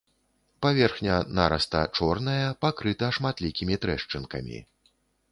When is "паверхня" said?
0.65-1.17